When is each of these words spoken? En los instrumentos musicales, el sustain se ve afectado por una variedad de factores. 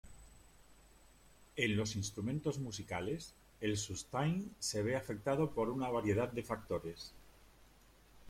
En 1.55 1.75
los 1.75 1.95
instrumentos 1.95 2.57
musicales, 2.57 3.35
el 3.59 3.77
sustain 3.77 4.51
se 4.57 4.81
ve 4.81 4.95
afectado 4.95 5.51
por 5.53 5.69
una 5.69 5.89
variedad 5.89 6.31
de 6.31 6.41
factores. 6.41 7.13